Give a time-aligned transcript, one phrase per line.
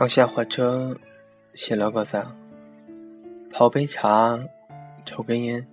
[0.00, 0.96] 刚下火车，
[1.52, 2.26] 写了个字：
[3.52, 4.40] 泡杯茶，
[5.04, 5.68] 抽根烟。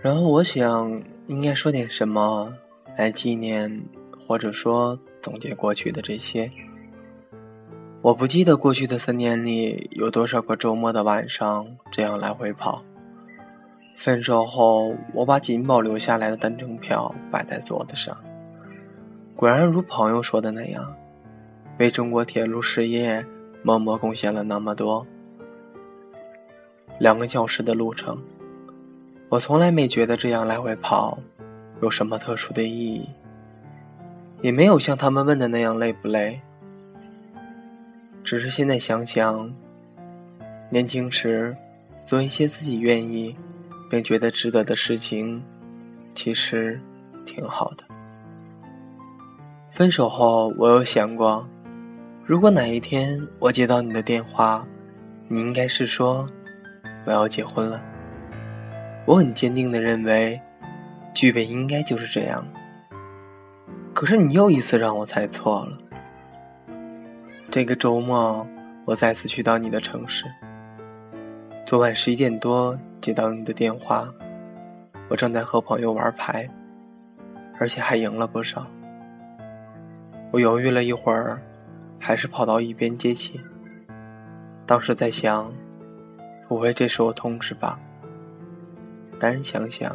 [0.00, 2.54] 然后我想，应该说点什么
[2.96, 3.84] 来纪念，
[4.18, 6.50] 或者说总结过去的这些。
[8.00, 12.80] 我不记得过去的三年里有多少个周末的晚上这样来回跑。
[13.94, 18.16] 分手后，我把仅保留下来的单程票摆在桌子上。
[19.34, 20.96] 果然如朋友说的那样，
[21.78, 23.24] 为中国铁路事业
[23.62, 25.06] 默默贡献了那么多。
[26.98, 28.18] 两个小时的路程，
[29.28, 31.18] 我从来没觉得这样来回跑
[31.82, 33.08] 有什么特殊的意义，
[34.40, 36.40] 也没有像他们问的那样累不累。
[38.24, 39.54] 只是现在想想，
[40.70, 41.54] 年轻时
[42.00, 43.36] 做一些自己愿意
[43.90, 45.42] 并觉得值得的事情，
[46.14, 46.80] 其实
[47.26, 47.84] 挺好的。
[49.70, 51.46] 分手后，我有想过，
[52.26, 54.66] 如果哪一天我接到你的电话，
[55.28, 56.28] 你应该是说
[57.04, 57.80] 我要结婚了。
[59.04, 60.40] 我很坚定的认为，
[61.14, 62.44] 剧本应该就是这样。
[63.94, 65.78] 可是你又一次让我猜错了。
[67.48, 68.44] 这个周末，
[68.84, 70.24] 我再次去到你的城市。
[71.64, 74.12] 昨晚十一点多接到你的电话，
[75.08, 76.44] 我正在和朋友玩牌，
[77.60, 78.66] 而且还赢了不少。
[80.32, 81.40] 我犹豫了一会儿，
[82.06, 83.40] 还是跑到一边接起。
[84.64, 85.52] 当时在想，
[86.46, 87.80] 不会这是我通知吧？
[89.18, 89.92] 但是想想，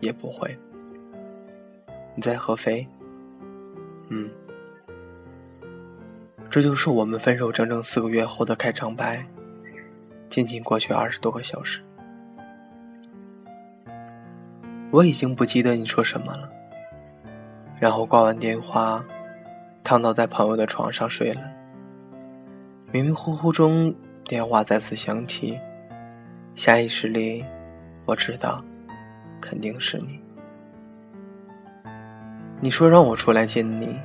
[0.00, 0.56] 也不会。
[2.14, 2.88] 你在合肥？
[4.08, 4.30] 嗯。
[6.48, 9.22] 这就是我们分手整整四个月后的开场白。
[10.30, 11.82] 仅仅过去二十多个小时，
[14.90, 16.50] 我已经不记得你说什么了。
[17.78, 19.04] 然后挂完电话。
[19.84, 21.42] 躺倒在朋友的床上睡了。
[22.90, 25.60] 迷迷糊糊中，电话再次响起。
[26.54, 27.44] 下意识里，
[28.06, 28.64] 我知道，
[29.42, 30.18] 肯定是你。
[32.60, 34.00] 你说让我出来见你，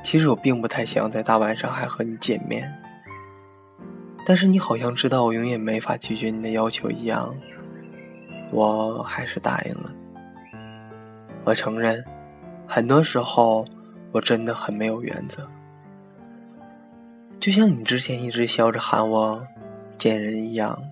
[0.00, 2.72] 其实我并不太想在大晚上还和你见面。
[4.24, 7.34] 但是你好像知道我永远没法拒绝你的要求一样，
[8.52, 9.90] 我还是答应了。
[11.42, 12.04] 我承认，
[12.68, 13.66] 很多时候。
[14.14, 15.44] 我真的很没有原则，
[17.40, 19.44] 就像你之前一直笑着喊我
[19.98, 20.84] “贱人”一样。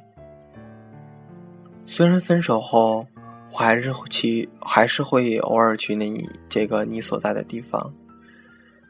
[1.87, 3.07] 虽然分手后，
[3.53, 7.95] 我还是去，还是会偶尔去你这个你所在的地方，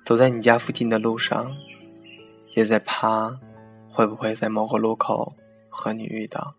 [0.03, 1.54] 走在你家附近的路上，
[2.54, 3.38] 也在怕
[3.87, 5.34] 会不会在某个路口
[5.69, 6.54] 和你遇到。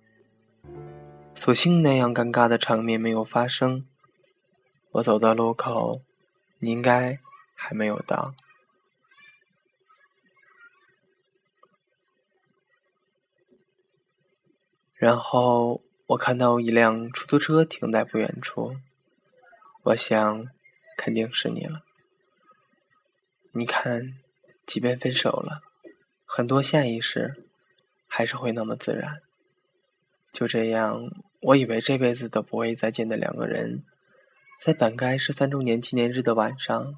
[1.33, 3.83] 所幸那样尴尬的场面没有发生。
[4.91, 6.01] 我走到路口，
[6.59, 7.17] 你应该。
[7.65, 8.35] 还没有到，
[14.95, 18.75] 然后我看到一辆出租车停在不远处，
[19.83, 20.45] 我想，
[20.97, 21.85] 肯定是你了。
[23.53, 24.19] 你看，
[24.65, 25.61] 即便分手了，
[26.25, 27.45] 很多下意识
[28.05, 29.21] 还是会那么自然。
[30.33, 31.09] 就这样，
[31.39, 33.85] 我以为这辈子都不会再见的两个人，
[34.59, 36.95] 在本该是三周年纪念日的晚上。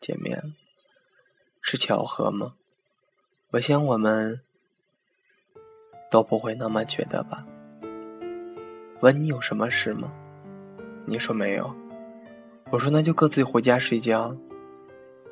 [0.00, 0.54] 见面
[1.60, 2.54] 是巧合吗？
[3.52, 4.40] 我想我们
[6.10, 7.46] 都不会那么觉得吧。
[9.00, 10.12] 问你有什么事吗？
[11.06, 11.74] 你说没有。
[12.70, 14.36] 我说那就各自回家睡觉。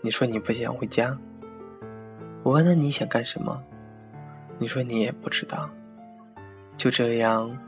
[0.01, 1.19] 你说你不想回家。
[2.43, 3.63] 我问那你想干什么？
[4.59, 5.71] 你说你也不知道。
[6.77, 7.59] 就这样，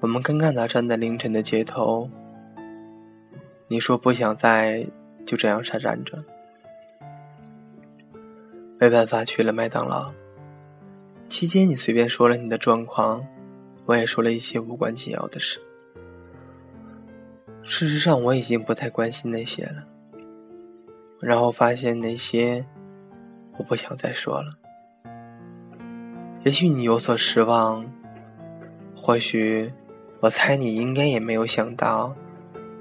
[0.00, 2.10] 我们尴尬地站在凌晨的街头。
[3.68, 4.86] 你说不想再。
[5.24, 6.24] 就这样傻站着，
[8.78, 10.12] 没办法去了麦当劳。
[11.28, 13.26] 期间你随便说了你的状况，
[13.86, 15.60] 我也说了一些无关紧要的事。
[17.62, 19.84] 事实上我已经不太关心那些了。
[21.20, 22.66] 然后发现那些，
[23.56, 24.50] 我不想再说了。
[26.44, 27.88] 也许你有所失望，
[28.96, 29.72] 或许，
[30.18, 32.16] 我猜你应该也没有想到。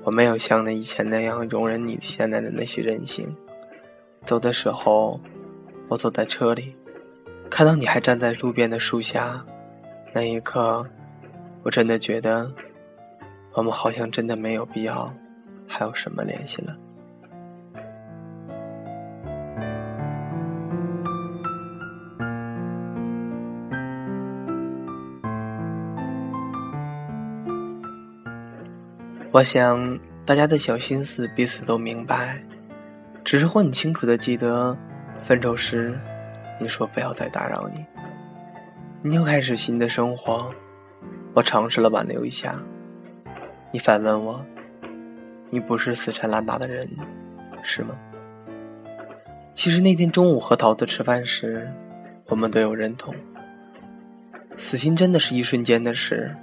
[0.03, 3.36] 我没有像那以前那样容忍你现在的那些任性。
[4.25, 5.19] 走的时候，
[5.88, 6.75] 我走在车里，
[7.50, 9.44] 看到你还站在路边的树下，
[10.13, 10.86] 那一刻，
[11.63, 12.51] 我真的觉得，
[13.53, 15.13] 我们好像真的没有必要
[15.68, 16.77] 还有什么联系了。
[29.33, 32.38] 我想大家的小心思彼此都明白，
[33.24, 34.78] 只是或你清楚的记得，
[35.19, 35.98] 分手时，
[36.60, 37.86] 你说不要再打扰你。
[39.01, 40.54] 你又开始新的生活，
[41.33, 42.62] 我尝试了挽留一下。
[43.72, 44.45] 你反问我
[45.50, 46.86] ：“你不是死缠烂打的人，
[47.63, 47.95] 是吗？”
[49.56, 51.72] 其实那天中午和桃子吃饭时，
[52.27, 53.16] 我们都有认同。
[54.57, 56.36] 死心真的是一瞬间的事，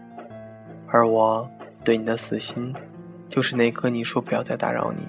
[0.87, 1.49] 而我
[1.89, 2.75] 对你的死心，
[3.31, 5.09] 就是那刻你说不要再打扰你。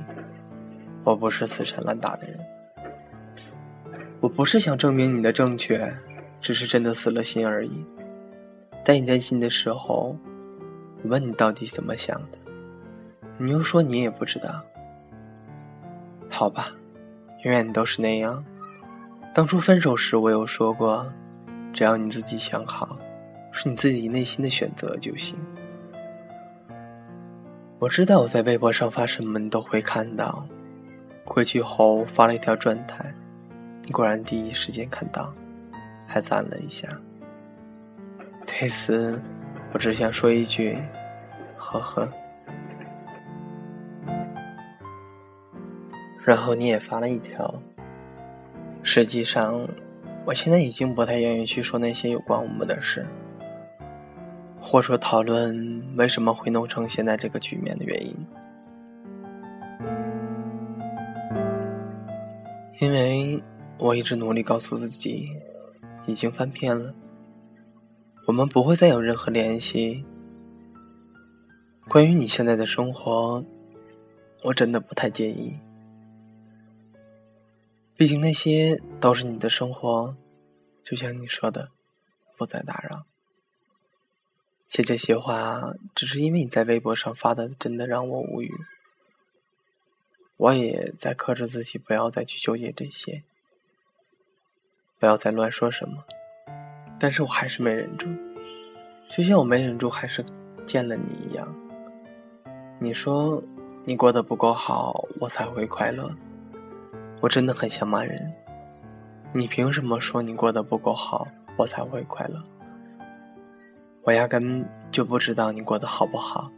[1.04, 2.40] 我不是死缠烂打的人，
[4.22, 5.94] 我不是想证明你的正确，
[6.40, 7.86] 只是真的死了心而已。
[8.86, 10.18] 在你真心的时候，
[11.04, 12.38] 我问你到底怎么想的，
[13.38, 14.64] 你又说你也不知道。
[16.30, 16.70] 好吧，
[17.44, 18.42] 永远都是那样。
[19.34, 21.12] 当初分手时，我有说过。
[21.74, 22.98] 只要你自己想好，
[23.52, 25.38] 是你自己内心的选择就行。
[27.80, 30.46] 我知道我在微博上发什么你都会看到，
[31.24, 33.14] 回去后发了一条状态，
[33.84, 35.34] 你果然第一时间看到，
[36.06, 36.90] 还赞了一下。
[38.46, 39.22] 对此，
[39.72, 40.78] 我只想说一句，
[41.56, 42.12] 呵呵。
[46.26, 47.62] 然后你也发了一条，
[48.84, 49.66] 实际上。
[50.26, 53.04] 我现在已经不太愿意去说那些有关我们的事，
[54.72, 58.28] 或者说讨论为什么会弄成现在这个局面的原因，
[62.80, 63.44] 因为
[63.80, 65.32] 我一直努力告诉自己，
[66.06, 66.94] 已经翻篇了，
[68.28, 70.06] 我们不会再有任何联系。
[71.88, 73.44] 关于你现在的生活，
[74.44, 75.58] 我真的不太介意。
[77.96, 80.16] 毕竟那些都是你的生活，
[80.84, 81.70] 就像你说的，
[82.38, 83.08] 不再打扰。
[84.70, 88.54] 写这些话，只是因为你在微博上发的，真的让我无语。
[90.38, 93.24] 我也在克制自己，不要再去纠结这些，
[95.00, 96.06] 不要再乱说什么。
[97.00, 98.08] 但是我还是没忍住，
[99.10, 100.24] 就像我没忍住，还是
[100.68, 101.52] 见了你一样。
[102.78, 103.42] 你说
[103.86, 106.14] 你过得不够好，我才会快乐。
[107.22, 108.32] 我真的很想骂人，
[109.34, 111.28] 你凭什么说你过得不够好，
[111.58, 112.44] 我才会快乐？
[114.04, 116.52] 我压根就不知道你过得好不好，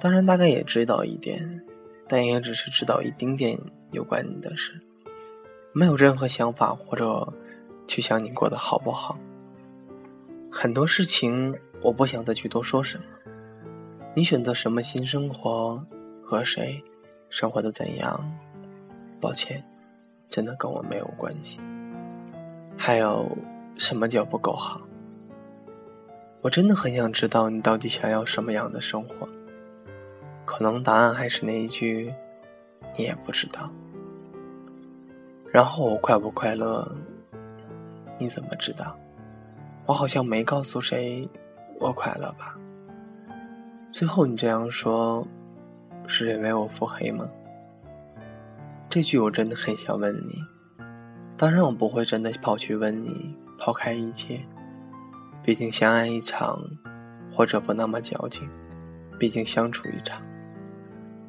[0.00, 1.62] 当然大概也知道一点，
[2.08, 3.58] 但也只是知道一丁点
[3.90, 4.80] 有关你的事，
[5.72, 7.32] 没有任何想法或者
[7.86, 9.18] 去想你过得好不好。
[10.50, 13.04] 很多事情我不想再去多说什么，
[14.14, 15.84] 你选择什么新生活，
[16.22, 16.78] 和谁
[17.30, 18.38] 生活的怎样？
[19.20, 19.64] 抱歉，
[20.28, 21.60] 真的跟我没有关系。
[22.76, 23.30] 还有
[23.76, 24.80] 什么叫不够好？
[26.42, 29.28] 我真的很想知道你到底想要什么样的生活。
[30.44, 32.12] 可能答案还是那一句，
[32.98, 33.70] 你也不知道。
[35.52, 36.96] 然后我快不快乐，
[38.18, 38.98] 你怎么知道？
[39.86, 41.28] 我好像没告诉谁
[41.78, 42.58] 我快乐吧。
[43.88, 45.24] 最后你这样说，
[46.08, 47.30] 是认为我腹黑吗？
[48.90, 50.42] 这句我真的很想问你，
[51.36, 54.44] 当然我不会真的跑去问你，抛开一切，
[55.44, 56.60] 毕竟相爱一场，
[57.32, 58.48] 或者不那么矫情，
[59.18, 60.22] 毕竟相处一场，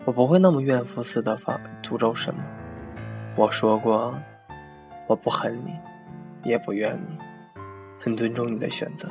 [0.05, 2.39] 我不会那么怨妇似的发诅咒什么。
[3.35, 4.15] 我说过，
[5.07, 5.73] 我不恨你，
[6.43, 7.17] 也不怨你，
[7.99, 9.09] 很尊重你的选择。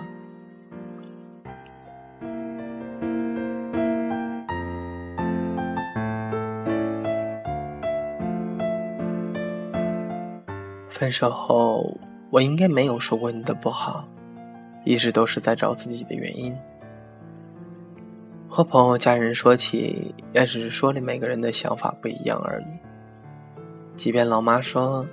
[10.89, 11.99] 分手后，
[12.31, 14.07] 我应该没有说过你的不好，
[14.85, 16.55] 一直都是在找自己的原因。
[18.49, 22.65] 和朋友、家人说起，也只是说了每个人的想法不一样而已。
[23.97, 25.07] 即便老妈说，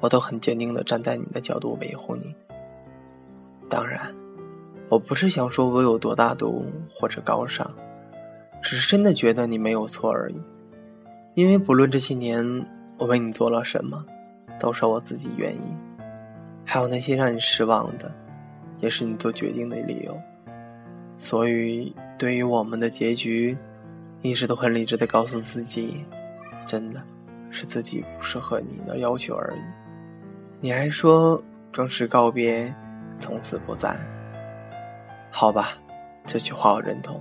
[0.00, 2.34] 我都很坚定的站在你的角度维护你。
[3.68, 4.14] 当然，
[4.88, 7.70] 我不是想说我有多大度或者高尚，
[8.62, 10.40] 只是真的觉得你没有错而已。
[11.34, 12.66] 因为不论这些年
[12.98, 14.04] 我为你做了什么。
[14.60, 15.62] 都是我自己原因，
[16.64, 18.10] 还有那些让你失望的，
[18.80, 20.18] 也是你做决定的理由。
[21.16, 23.56] 所以，对于我们的结局，
[24.22, 26.04] 一直都很理智的告诉自己，
[26.66, 27.02] 真的
[27.50, 29.60] 是自己不适合你的要求而已。
[30.60, 31.42] 你还说
[31.72, 32.74] 正式告别，
[33.18, 33.96] 从此不再。
[35.30, 35.72] 好吧，
[36.24, 37.20] 这句话我认同。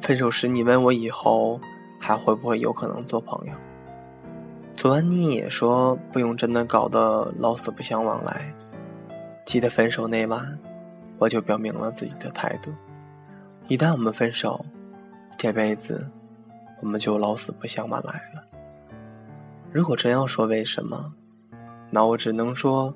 [0.00, 1.60] 分手时你问我以后
[1.98, 3.52] 还会不会有可能做朋友？
[4.74, 8.54] 昨晚你也说不用真的搞得老死不相往来。
[9.50, 10.56] 记得分手那晚，
[11.18, 12.70] 我就表明了自己的态度：
[13.66, 14.64] 一旦我们分手，
[15.36, 16.08] 这辈子
[16.80, 18.44] 我们就老死不相往来了。
[19.72, 21.12] 如果真要说为什么，
[21.90, 22.94] 那我只能说，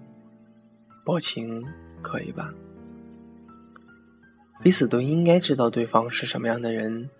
[1.04, 1.66] 薄情
[2.00, 2.54] 可以吧？
[4.62, 7.10] 彼此都应该知道对方是什么样的人。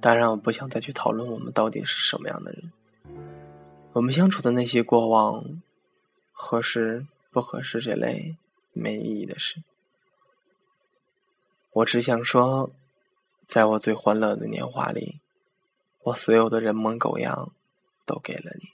[0.00, 2.70] 当然，我不想再去讨论我们到底是什么样的人。
[3.94, 5.44] 我们相处的那些过往，
[6.30, 7.04] 何时
[7.36, 8.34] 不合适这类
[8.72, 9.62] 没意义的事。
[11.70, 12.70] 我只想说，
[13.44, 15.20] 在我最欢乐的年华里，
[16.04, 17.52] 我所有的人模狗样
[18.06, 18.70] 都给了你。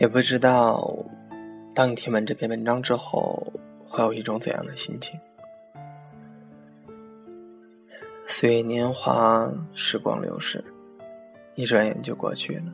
[0.00, 0.92] 也不知道，
[1.72, 3.52] 当你听完这篇文章之后，
[3.88, 5.18] 会有一种怎样的心情？
[8.26, 10.64] 岁月年华，时光流逝，
[11.54, 12.72] 一转眼就过去了。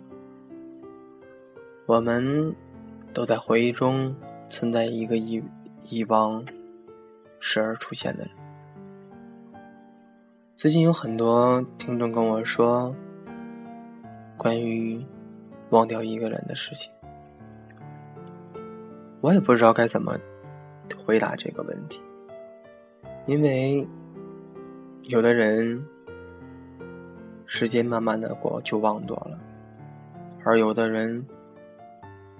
[1.84, 2.54] 我们
[3.12, 4.16] 都在回忆中
[4.48, 5.42] 存在一个遗
[5.90, 6.42] 遗忘、
[7.38, 8.32] 时而出现的人。
[10.56, 12.94] 最近有很多听众跟我说，
[14.38, 15.04] 关于
[15.68, 16.90] 忘掉一个人的事情。
[19.20, 20.18] 我也不知道该怎么
[21.04, 22.00] 回答这个问题，
[23.26, 23.86] 因为
[25.02, 25.84] 有的人
[27.44, 29.38] 时间慢慢的过就忘多了，
[30.42, 31.22] 而有的人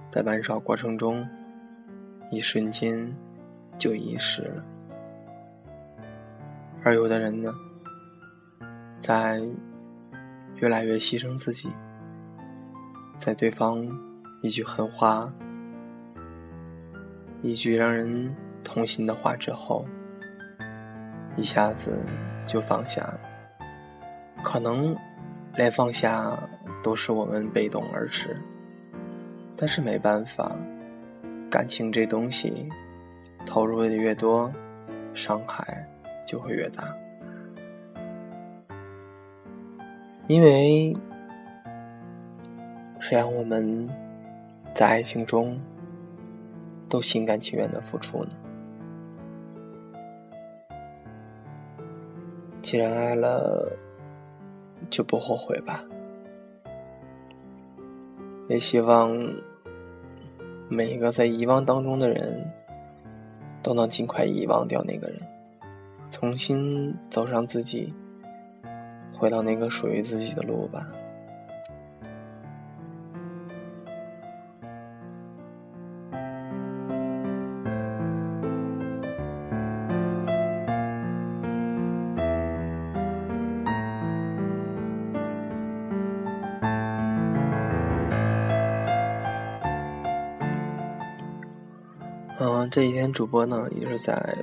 [0.09, 1.29] 在玩耍过程中
[2.31, 3.15] 一瞬间
[3.79, 4.65] 就遗失了，
[6.83, 7.55] 而有的人呢，
[8.97, 9.43] 在
[10.57, 11.69] 越来越牺牲自己，
[13.19, 13.87] 在对方
[14.41, 15.31] 一句狠话。
[17.43, 19.87] 一句让人痛心的话之后，
[21.37, 22.05] 一下子
[22.47, 23.21] 就放下了。
[24.43, 24.97] 可能
[25.57, 26.39] 连放下
[26.83, 28.37] 都是我们被动而迟，
[29.57, 30.55] 但是没办法，
[31.51, 32.69] 感情这东西
[33.47, 34.53] 投入的越多，
[35.15, 35.87] 伤害
[36.27, 36.95] 就会越大。
[40.27, 40.95] 因为
[43.01, 43.89] 谁让我们
[44.75, 45.59] 在爱情中？
[46.91, 48.31] 都心甘情愿的付出呢。
[52.61, 53.73] 既然爱了，
[54.91, 55.83] 就不后悔吧。
[58.49, 59.17] 也希望
[60.69, 62.53] 每一个在遗忘当中的人，
[63.63, 65.21] 都能尽快遗忘掉那个人，
[66.11, 67.95] 重新走上自己，
[69.17, 70.87] 回到那个属于自己的路吧。
[92.43, 94.35] 嗯，这几天主播呢也是在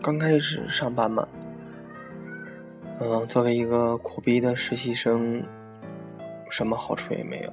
[0.00, 1.26] 刚开始上班嘛。
[3.00, 5.42] 嗯，作为一个苦逼的实习生，
[6.48, 7.52] 什么好处也没有，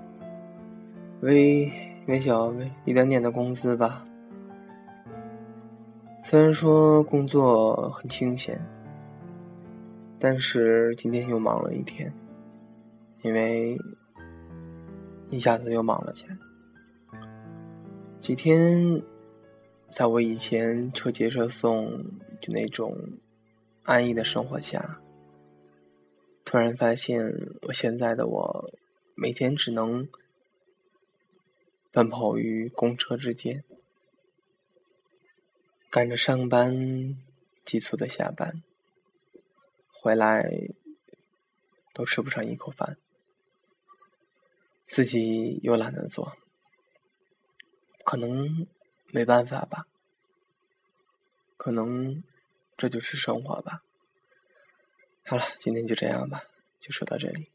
[1.21, 1.71] 微
[2.05, 4.05] 微小微一点点的工资吧。
[6.21, 8.63] 虽然说工作很清闲，
[10.19, 12.13] 但是今天又忙了一天，
[13.23, 13.75] 因为
[15.29, 16.37] 一下子又忙了起来，
[18.19, 19.01] 几天。
[19.95, 22.03] 在我以前车接车送
[22.41, 23.19] 就那种
[23.83, 24.99] 安逸的生活下，
[26.43, 27.21] 突然发现
[27.67, 28.71] 我现在的我
[29.13, 30.09] 每天只能
[31.91, 33.63] 奔跑于公车之间，
[35.91, 37.15] 赶着上班，
[37.63, 38.63] 急促的下班，
[39.91, 40.71] 回来
[41.93, 42.97] 都吃不上一口饭，
[44.87, 46.35] 自己又懒得做，
[48.03, 48.65] 可能。
[49.13, 49.85] 没办法吧，
[51.55, 52.23] 可能
[52.75, 53.83] 这就是生活吧。
[55.23, 56.45] 好了，今天就这样吧，
[56.79, 57.47] 就说到这里。